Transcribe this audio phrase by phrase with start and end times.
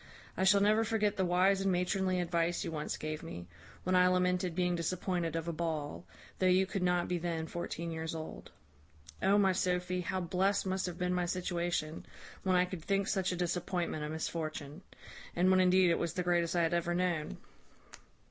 [0.35, 3.45] I shall never forget the wise and matronly advice you once gave me,
[3.83, 6.05] when I lamented being disappointed of a ball,
[6.39, 8.49] though you could not be then fourteen years old.
[9.21, 12.03] O my Sophy, how blest must have been my situation,
[12.41, 14.81] when I could think such a disappointment a misfortune;
[15.35, 17.37] and when indeed it was the greatest I had ever known!"